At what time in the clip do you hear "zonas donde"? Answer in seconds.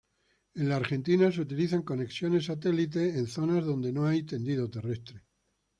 3.27-3.93